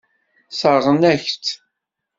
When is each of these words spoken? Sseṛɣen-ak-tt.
Sseṛɣen-ak-tt. 0.51 1.47